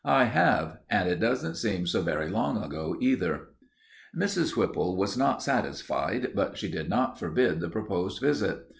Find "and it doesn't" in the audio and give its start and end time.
0.89-1.57